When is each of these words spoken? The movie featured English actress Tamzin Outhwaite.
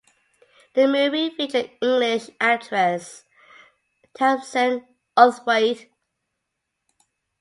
The 0.73 0.87
movie 0.87 1.29
featured 1.29 1.69
English 1.79 2.31
actress 2.39 3.23
Tamzin 4.17 4.83
Outhwaite. 5.15 5.91